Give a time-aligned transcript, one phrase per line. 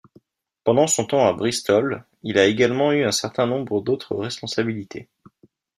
[0.63, 5.11] Pendant son temps à Bristol, il a également eu un certain nombre d'autres responsabilités.